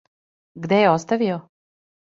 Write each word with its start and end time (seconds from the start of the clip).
Где 0.63 0.81
је 0.81 0.89
оставио? 0.95 1.39